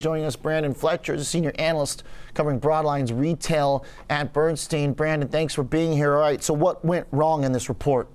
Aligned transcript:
Joining 0.00 0.26
us, 0.26 0.36
Brandon 0.36 0.74
Fletcher, 0.74 1.14
is 1.14 1.22
a 1.22 1.24
senior 1.24 1.50
analyst 1.58 2.04
covering 2.32 2.60
Broadline's 2.60 3.12
retail 3.12 3.84
at 4.08 4.32
Bernstein. 4.32 4.92
Brandon, 4.92 5.28
thanks 5.28 5.54
for 5.54 5.64
being 5.64 5.92
here. 5.92 6.14
All 6.14 6.20
right, 6.20 6.40
so 6.40 6.54
what 6.54 6.84
went 6.84 7.08
wrong 7.10 7.42
in 7.42 7.50
this 7.50 7.68
report? 7.68 8.06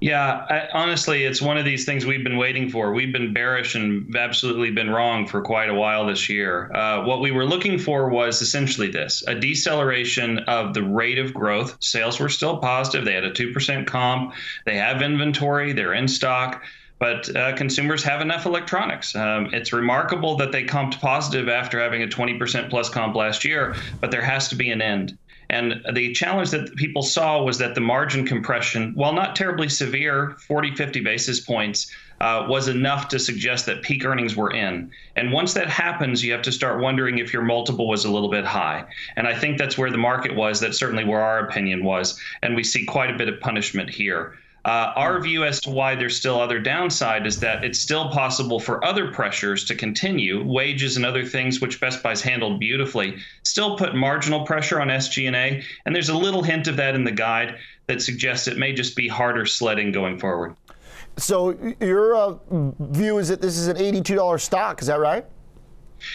Yeah, 0.00 0.46
I, 0.48 0.68
honestly, 0.72 1.24
it's 1.24 1.42
one 1.42 1.58
of 1.58 1.64
these 1.64 1.84
things 1.84 2.06
we've 2.06 2.22
been 2.22 2.36
waiting 2.36 2.70
for. 2.70 2.92
We've 2.92 3.12
been 3.12 3.32
bearish 3.32 3.74
and 3.74 4.14
absolutely 4.14 4.70
been 4.70 4.88
wrong 4.88 5.26
for 5.26 5.42
quite 5.42 5.68
a 5.68 5.74
while 5.74 6.06
this 6.06 6.28
year. 6.28 6.72
Uh, 6.72 7.04
what 7.04 7.20
we 7.20 7.32
were 7.32 7.44
looking 7.44 7.76
for 7.76 8.08
was 8.08 8.40
essentially 8.40 8.88
this 8.88 9.24
a 9.26 9.34
deceleration 9.34 10.38
of 10.46 10.74
the 10.74 10.84
rate 10.84 11.18
of 11.18 11.34
growth. 11.34 11.76
Sales 11.80 12.20
were 12.20 12.28
still 12.28 12.58
positive. 12.58 13.04
They 13.04 13.14
had 13.14 13.24
a 13.24 13.32
2% 13.32 13.84
comp. 13.88 14.32
They 14.64 14.76
have 14.76 15.02
inventory, 15.02 15.72
they're 15.72 15.94
in 15.94 16.06
stock 16.06 16.62
but 16.98 17.34
uh, 17.36 17.54
consumers 17.56 18.02
have 18.02 18.20
enough 18.20 18.46
electronics. 18.46 19.14
Um, 19.14 19.50
it's 19.52 19.72
remarkable 19.72 20.36
that 20.36 20.52
they 20.52 20.64
comped 20.64 21.00
positive 21.00 21.48
after 21.48 21.80
having 21.80 22.02
a 22.02 22.06
20% 22.06 22.70
plus 22.70 22.88
comp 22.88 23.14
last 23.14 23.44
year, 23.44 23.76
but 24.00 24.10
there 24.10 24.22
has 24.22 24.48
to 24.48 24.56
be 24.56 24.70
an 24.70 24.82
end. 24.82 25.16
And 25.50 25.82
the 25.94 26.12
challenge 26.12 26.50
that 26.50 26.76
people 26.76 27.02
saw 27.02 27.42
was 27.42 27.56
that 27.58 27.74
the 27.74 27.80
margin 27.80 28.26
compression, 28.26 28.92
while 28.94 29.14
not 29.14 29.34
terribly 29.34 29.70
severe, 29.70 30.36
40, 30.46 30.74
50 30.74 31.00
basis 31.00 31.40
points, 31.40 31.90
uh, 32.20 32.44
was 32.48 32.68
enough 32.68 33.08
to 33.08 33.18
suggest 33.18 33.64
that 33.66 33.80
peak 33.82 34.04
earnings 34.04 34.36
were 34.36 34.52
in. 34.52 34.90
And 35.16 35.32
once 35.32 35.54
that 35.54 35.68
happens, 35.68 36.22
you 36.22 36.32
have 36.32 36.42
to 36.42 36.52
start 36.52 36.82
wondering 36.82 37.18
if 37.18 37.32
your 37.32 37.42
multiple 37.42 37.88
was 37.88 38.04
a 38.04 38.10
little 38.10 38.28
bit 38.28 38.44
high. 38.44 38.84
And 39.16 39.26
I 39.26 39.38
think 39.38 39.56
that's 39.56 39.78
where 39.78 39.90
the 39.90 39.98
market 39.98 40.34
was. 40.34 40.60
That's 40.60 40.78
certainly 40.78 41.04
where 41.04 41.22
our 41.22 41.38
opinion 41.38 41.82
was. 41.82 42.20
And 42.42 42.54
we 42.54 42.64
see 42.64 42.84
quite 42.84 43.10
a 43.10 43.16
bit 43.16 43.28
of 43.28 43.40
punishment 43.40 43.88
here. 43.88 44.34
Uh, 44.68 44.92
our 44.96 45.18
view 45.18 45.44
as 45.44 45.62
to 45.62 45.70
why 45.70 45.94
there's 45.94 46.14
still 46.14 46.38
other 46.38 46.58
downside 46.58 47.26
is 47.26 47.40
that 47.40 47.64
it's 47.64 47.78
still 47.78 48.10
possible 48.10 48.60
for 48.60 48.84
other 48.84 49.10
pressures 49.10 49.64
to 49.64 49.74
continue, 49.74 50.44
wages 50.44 50.98
and 50.98 51.06
other 51.06 51.24
things 51.24 51.58
which 51.58 51.80
Best 51.80 52.02
Buy's 52.02 52.20
handled 52.20 52.60
beautifully, 52.60 53.16
still 53.44 53.78
put 53.78 53.94
marginal 53.94 54.44
pressure 54.44 54.78
on 54.78 54.88
SG&A, 54.88 55.64
and 55.86 55.96
there's 55.96 56.10
a 56.10 56.14
little 56.14 56.42
hint 56.42 56.68
of 56.68 56.76
that 56.76 56.94
in 56.94 57.02
the 57.02 57.10
guide 57.10 57.56
that 57.86 58.02
suggests 58.02 58.46
it 58.46 58.58
may 58.58 58.74
just 58.74 58.94
be 58.94 59.08
harder 59.08 59.46
sledding 59.46 59.90
going 59.90 60.18
forward. 60.18 60.54
So 61.16 61.56
your 61.80 62.14
uh, 62.14 62.36
view 62.50 63.16
is 63.16 63.28
that 63.28 63.40
this 63.40 63.56
is 63.56 63.68
an 63.68 63.78
$82 63.78 64.38
stock, 64.38 64.82
is 64.82 64.88
that 64.88 65.00
right? 65.00 65.24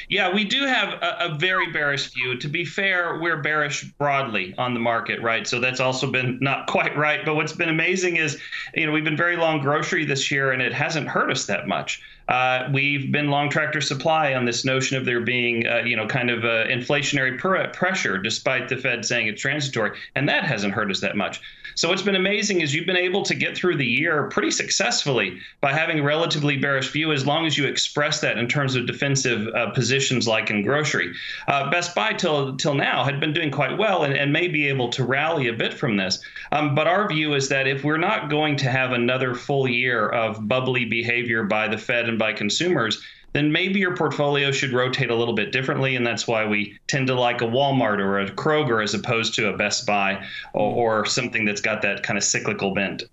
Yeah, 0.10 0.34
we 0.34 0.44
do 0.44 0.66
have 0.66 0.94
a, 1.02 1.18
a, 1.20 1.36
very 1.36 1.72
bearish 1.72 2.14
view. 2.14 2.38
To 2.38 2.48
be 2.48 2.66
fair, 2.66 3.20
we're 3.20 3.42
bearish 3.42 3.84
broadly 3.98 4.54
on 4.58 4.74
the 4.74 4.80
market, 4.80 5.22
right? 5.22 5.46
So 5.48 5.60
that's 5.60 5.80
also 5.80 6.10
been 6.10 6.38
not 6.42 6.68
quite 6.68 6.96
right. 6.98 7.26
But 7.26 7.36
what's 7.36 7.54
been 7.54 7.70
amazing 7.70 8.18
is, 8.18 8.40
you 8.74 8.86
know, 8.86 8.92
we've 8.92 9.04
been 9.04 9.18
very 9.18 9.38
long 9.38 9.60
grocery 9.62 10.06
this 10.06 10.32
year, 10.32 10.52
and 10.52 10.62
it 10.62 10.74
hasn't 10.74 11.08
hurt 11.08 11.32
us 11.32 11.46
that 11.46 11.68
much. 11.68 12.02
Uh, 12.34 12.68
we've 12.74 13.12
been 13.12 13.30
long 13.30 13.48
tractor 13.48 13.80
supply 13.80 14.34
on 14.34 14.44
this 14.44 14.66
notion 14.66 14.98
of 14.98 15.06
there 15.06 15.22
being, 15.22 15.68
uh, 15.68 15.84
you 15.86 15.96
know, 15.96 16.08
kind 16.08 16.32
of 16.32 16.44
uh, 16.44 16.66
inflationary 16.66 17.38
pr- 17.38 17.68
pressure, 17.78 18.18
despite 18.18 18.68
the 18.68 18.76
Fed 18.76 19.06
saying 19.06 19.28
it's 19.28 19.40
transitory, 19.40 19.96
and 20.16 20.28
that 20.28 20.44
hasn't 20.44 20.74
hurt 20.74 20.90
us 20.90 21.00
that 21.02 21.16
much. 21.16 21.42
So 21.76 21.90
what's 21.90 22.02
been 22.02 22.16
amazing 22.16 22.62
is 22.62 22.74
you've 22.74 22.86
been 22.88 22.96
able 22.96 23.24
to 23.24 23.36
get 23.36 23.56
through 23.56 23.78
the 23.78 23.86
year 23.86 24.30
pretty 24.30 24.52
successfully 24.52 25.40
by 25.62 25.74
having 25.74 26.00
a 26.00 26.04
relatively 26.04 26.58
bearish 26.58 26.92
view, 26.92 27.12
as 27.12 27.26
long 27.26 27.46
as 27.46 27.58
you 27.58 27.66
express 27.66 28.20
that 28.22 28.38
in 28.38 28.48
terms 28.48 28.76
of 28.76 28.88
defensive 28.88 29.48
uh, 29.50 29.70
positions, 29.72 30.28
like 30.28 30.50
in 30.50 30.64
grocery. 30.64 31.14
Uh, 31.48 31.70
Best 31.70 31.94
Buy 31.94 32.14
till 32.14 32.58
till 32.58 32.74
now 32.74 33.04
had 33.04 33.20
been 33.20 33.34
doing 33.34 33.52
quite 33.52 33.78
well 33.78 34.04
and, 34.04 34.14
and 34.14 34.34
may 34.34 34.48
be 34.48 34.68
able 34.68 34.90
to 34.90 35.04
rally 35.04 35.48
a 35.48 35.54
bit 35.54 35.74
from 35.74 35.98
this. 35.98 36.20
Um, 36.52 36.74
but 36.74 36.88
our 36.88 37.08
view 37.08 37.36
is 37.36 37.50
that 37.50 37.68
if 37.68 37.84
we're 37.84 37.98
not 37.98 38.30
going 38.30 38.56
to 38.58 38.70
have 38.70 38.92
another 38.92 39.36
full 39.36 39.68
year 39.68 40.10
of 40.10 40.48
bubbly 40.48 40.86
behavior 40.86 41.44
by 41.44 41.68
the 41.68 41.78
Fed 41.78 42.08
and 42.10 42.20
by 42.24 42.32
consumers, 42.32 43.04
then 43.34 43.52
maybe 43.52 43.80
your 43.80 43.98
portfolio 43.98 44.50
should 44.52 44.72
rotate 44.72 45.10
a 45.10 45.16
little 45.16 45.34
bit 45.34 45.52
differently. 45.52 45.98
And 45.98 46.08
that's 46.08 46.26
why 46.26 46.46
we 46.46 46.80
tend 46.88 47.08
to 47.08 47.16
like 47.16 47.42
a 47.42 47.46
Walmart 47.46 48.00
or 48.00 48.20
a 48.20 48.32
Kroger 48.32 48.82
as 48.82 48.94
opposed 48.94 49.34
to 49.36 49.50
a 49.50 49.58
Best 49.58 49.86
Buy 49.86 50.26
or, 50.54 51.02
or 51.02 51.06
something 51.06 51.44
that's 51.44 51.60
got 51.60 51.82
that 51.82 52.02
kind 52.04 52.18
of 52.18 52.24
cyclical 52.24 52.74
bent. 52.74 53.04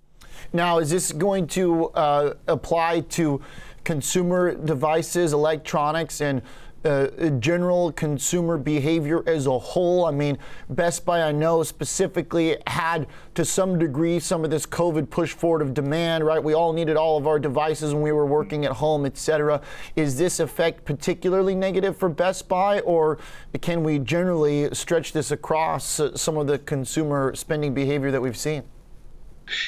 Now, 0.53 0.79
is 0.79 0.91
this 0.91 1.11
going 1.11 1.49
to 1.49 1.87
uh, 1.89 2.35
apply 2.47 3.01
to 3.01 3.43
consumer 3.83 4.55
devices, 4.55 5.33
electronics, 5.33 6.21
and 6.21 6.43
uh, 6.85 7.09
general 7.39 7.93
consumer 7.93 8.57
behavior 8.57 9.23
as 9.27 9.47
a 9.47 9.59
whole? 9.59 10.05
I 10.05 10.11
mean, 10.11 10.39
Best 10.69 11.05
Buy, 11.05 11.23
I 11.23 11.33
know 11.33 11.63
specifically 11.63 12.57
had 12.67 13.07
to 13.35 13.45
some 13.45 13.79
degree 13.79 14.19
some 14.19 14.45
of 14.45 14.51
this 14.51 14.67
COVID 14.67 15.11
push 15.11 15.33
forward 15.33 15.63
of 15.63 15.75
demand, 15.75 16.25
right? 16.25 16.43
We 16.43 16.55
all 16.55 16.73
needed 16.73 16.97
all 16.97 17.17
of 17.17 17.27
our 17.27 17.39
devices 17.39 17.93
when 17.93 18.03
we 18.03 18.13
were 18.13 18.27
working 18.27 18.65
at 18.65 18.73
home, 18.73 19.07
et 19.07 19.17
cetera. 19.17 19.61
Is 19.97 20.17
this 20.19 20.41
effect 20.41 20.85
particularly 20.85 21.55
negative 21.55 21.97
for 21.97 22.09
Best 22.09 22.49
Buy, 22.49 22.81
or 22.81 23.19
can 23.61 23.83
we 23.85 23.99
generally 23.99 24.73
stretch 24.75 25.13
this 25.13 25.31
across 25.31 26.01
uh, 26.01 26.17
some 26.17 26.37
of 26.37 26.47
the 26.47 26.59
consumer 26.59 27.35
spending 27.35 27.75
behavior 27.75 28.11
that 28.11 28.21
we've 28.21 28.37
seen? 28.37 28.63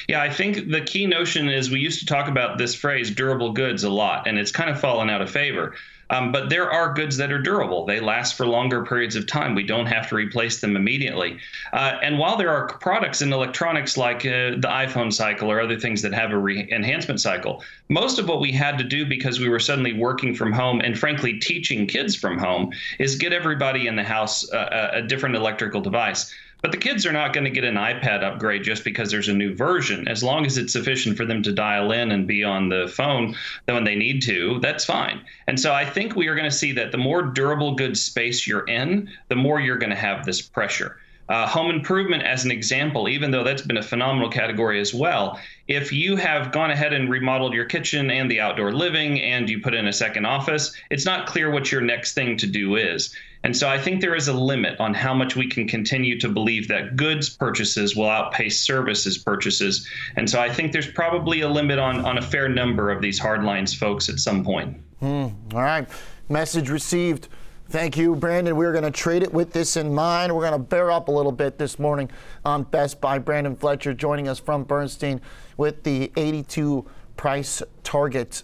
Yeah, 0.07 0.21
I 0.21 0.29
think 0.29 0.71
the 0.71 0.79
key 0.79 1.05
notion 1.05 1.49
is 1.49 1.69
we 1.69 1.79
used 1.79 1.99
to 1.99 2.05
talk 2.05 2.29
about 2.29 2.57
this 2.57 2.73
phrase 2.73 3.11
durable 3.11 3.51
goods 3.51 3.83
a 3.83 3.89
lot, 3.89 4.27
and 4.27 4.39
it's 4.39 4.51
kind 4.51 4.69
of 4.69 4.79
fallen 4.79 5.09
out 5.09 5.21
of 5.21 5.29
favor. 5.29 5.75
Um, 6.13 6.31
but 6.31 6.49
there 6.49 6.71
are 6.71 6.93
goods 6.93 7.17
that 7.17 7.31
are 7.31 7.41
durable. 7.41 7.87
They 7.87 7.99
last 7.99 8.35
for 8.35 8.45
longer 8.45 8.85
periods 8.85 9.15
of 9.15 9.25
time. 9.25 9.55
We 9.55 9.63
don't 9.63 9.87
have 9.87 10.07
to 10.09 10.15
replace 10.15 10.61
them 10.61 10.75
immediately. 10.75 11.39
Uh, 11.73 11.97
and 12.03 12.19
while 12.19 12.37
there 12.37 12.51
are 12.51 12.67
products 12.67 13.23
in 13.23 13.33
electronics 13.33 13.97
like 13.97 14.19
uh, 14.19 14.61
the 14.61 14.69
iPhone 14.69 15.11
cycle 15.11 15.51
or 15.51 15.59
other 15.59 15.79
things 15.79 16.03
that 16.03 16.13
have 16.13 16.31
a 16.31 16.37
re- 16.37 16.69
enhancement 16.71 17.19
cycle, 17.19 17.63
most 17.89 18.19
of 18.19 18.27
what 18.27 18.41
we 18.41 18.51
had 18.51 18.77
to 18.77 18.83
do 18.83 19.07
because 19.07 19.39
we 19.39 19.49
were 19.49 19.59
suddenly 19.59 19.93
working 19.93 20.35
from 20.35 20.51
home 20.51 20.81
and 20.81 20.99
frankly 20.99 21.39
teaching 21.39 21.87
kids 21.87 22.15
from 22.15 22.37
home 22.37 22.71
is 22.99 23.15
get 23.15 23.33
everybody 23.33 23.87
in 23.87 23.95
the 23.95 24.03
house 24.03 24.47
uh, 24.53 24.91
a 24.93 25.01
different 25.01 25.35
electrical 25.35 25.81
device. 25.81 26.31
But 26.63 26.71
the 26.71 26.77
kids 26.77 27.05
are 27.05 27.11
not 27.11 27.33
going 27.33 27.43
to 27.43 27.49
get 27.49 27.65
an 27.65 27.75
iPad 27.75 28.23
upgrade 28.23 28.63
just 28.63 28.85
because 28.85 29.11
there's 29.11 29.27
a 29.27 29.33
new 29.33 29.53
version. 29.53 30.07
As 30.07 30.23
long 30.23 30.45
as 30.45 30.57
it's 30.57 30.71
sufficient 30.71 31.17
for 31.17 31.25
them 31.25 31.43
to 31.43 31.51
dial 31.51 31.91
in 31.91 32.11
and 32.11 32.25
be 32.25 32.41
on 32.41 32.69
the 32.69 32.87
phone 32.87 33.35
when 33.65 33.83
they 33.83 33.95
need 33.95 34.21
to, 34.23 34.61
that's 34.61 34.85
fine. 34.85 35.25
And 35.47 35.59
so 35.59 35.73
I 35.73 35.83
think 35.83 36.15
we 36.15 36.27
are 36.27 36.35
going 36.35 36.49
to 36.49 36.55
see 36.55 36.71
that 36.71 36.93
the 36.93 36.97
more 36.97 37.21
durable 37.21 37.75
goods 37.75 38.01
space 38.01 38.47
you're 38.47 38.65
in, 38.65 39.11
the 39.27 39.35
more 39.35 39.59
you're 39.59 39.77
going 39.77 39.89
to 39.89 39.95
have 39.97 40.25
this 40.25 40.41
pressure. 40.41 40.95
Uh, 41.29 41.47
home 41.47 41.69
improvement, 41.69 42.21
as 42.23 42.43
an 42.43 42.51
example, 42.51 43.07
even 43.07 43.31
though 43.31 43.43
that's 43.43 43.61
been 43.61 43.77
a 43.77 43.83
phenomenal 43.83 44.29
category 44.29 44.81
as 44.81 44.93
well, 44.93 45.39
if 45.69 45.93
you 45.93 46.17
have 46.17 46.51
gone 46.51 46.69
ahead 46.69 46.91
and 46.91 47.09
remodeled 47.09 47.53
your 47.53 47.63
kitchen 47.63 48.11
and 48.11 48.29
the 48.29 48.41
outdoor 48.41 48.73
living 48.73 49.21
and 49.21 49.49
you 49.49 49.61
put 49.61 49.73
in 49.73 49.87
a 49.87 49.93
second 49.93 50.25
office, 50.25 50.75
it's 50.89 51.05
not 51.05 51.25
clear 51.25 51.49
what 51.49 51.71
your 51.71 51.79
next 51.79 52.13
thing 52.13 52.35
to 52.35 52.45
do 52.45 52.75
is. 52.75 53.15
And 53.45 53.55
so 53.55 53.69
I 53.69 53.77
think 53.77 54.01
there 54.01 54.15
is 54.15 54.27
a 54.27 54.33
limit 54.33 54.79
on 54.79 54.93
how 54.93 55.13
much 55.13 55.35
we 55.35 55.47
can 55.47 55.67
continue 55.67 56.19
to 56.19 56.29
believe 56.29 56.67
that 56.69 56.95
goods 56.95 57.29
purchases 57.29 57.95
will 57.95 58.09
outpace 58.09 58.61
services 58.61 59.17
purchases. 59.17 59.87
And 60.15 60.29
so 60.29 60.41
I 60.41 60.51
think 60.51 60.71
there's 60.71 60.91
probably 60.91 61.41
a 61.41 61.49
limit 61.49 61.79
on, 61.79 62.05
on 62.05 62.17
a 62.17 62.21
fair 62.21 62.47
number 62.47 62.89
of 62.89 63.01
these 63.01 63.19
hardlines 63.19 63.75
folks 63.75 64.07
at 64.09 64.19
some 64.19 64.43
point. 64.43 64.77
Mm, 65.01 65.53
all 65.53 65.61
right. 65.61 65.87
Message 66.29 66.69
received. 66.69 67.27
Thank 67.73 67.97
you, 67.97 68.15
Brandon. 68.15 68.55
We're 68.55 68.71
going 68.71 68.83
to 68.83 68.91
trade 68.91 69.23
it 69.23 69.33
with 69.33 69.51
this 69.51 69.77
in 69.77 69.95
mind. 69.95 70.31
We're 70.35 70.47
going 70.47 70.53
to 70.53 70.59
bear 70.59 70.91
up 70.91 71.07
a 71.07 71.11
little 71.11 71.31
bit 71.31 71.57
this 71.57 71.79
morning 71.79 72.11
on 72.45 72.61
Best 72.61 73.01
Buy. 73.01 73.17
Brandon 73.17 73.55
Fletcher 73.55 73.95
joining 73.95 74.27
us 74.27 74.37
from 74.37 74.63
Bernstein 74.63 75.19
with 75.57 75.81
the 75.81 76.11
82 76.15 76.85
price 77.17 77.63
target. 77.81 78.43